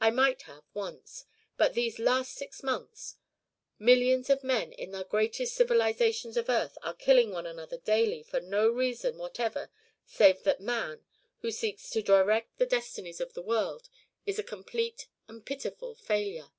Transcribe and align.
I 0.00 0.08
might 0.10 0.40
have, 0.44 0.64
once. 0.72 1.26
But 1.58 1.74
these 1.74 1.98
last 1.98 2.32
six 2.32 2.62
months! 2.62 3.16
Millions 3.78 4.30
of 4.30 4.42
men 4.42 4.72
in 4.72 4.92
the 4.92 5.04
greatest 5.04 5.52
civilisations 5.54 6.38
of 6.38 6.48
earth 6.48 6.78
are 6.82 6.94
killing 6.94 7.32
one 7.32 7.44
another 7.46 7.76
daily 7.76 8.22
for 8.22 8.40
no 8.40 8.66
reason 8.70 9.18
whatever 9.18 9.68
save 10.06 10.42
that 10.44 10.62
man, 10.62 11.04
who 11.40 11.50
seeks 11.50 11.90
to 11.90 12.00
direct 12.00 12.56
the 12.56 12.64
destinies 12.64 13.20
of 13.20 13.34
the 13.34 13.42
world, 13.42 13.90
is 14.24 14.38
a 14.38 14.42
complete 14.42 15.06
and 15.28 15.44
pitiful 15.44 15.94
failure. 15.94 16.50